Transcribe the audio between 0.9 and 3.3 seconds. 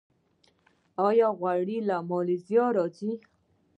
آیا غوړي له مالیزیا راځي؟